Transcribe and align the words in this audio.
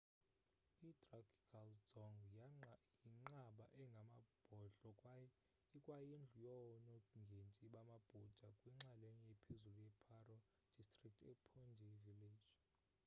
idrukgyal 0.89 1.71
dzong 1.89 2.15
yinqaba 2.35 2.91
engamabhodlo 3.81 4.89
kwaye 5.01 5.27
ikwayindlu 5.77 6.37
yoonongendi 6.47 7.65
bamabhuda 7.73 8.27
kwinxalenye 8.59 9.25
ephezulu 9.35 9.79
ye-paro 9.87 10.37
district 10.77 11.19
ephondey 11.31 11.93
village 12.07 12.49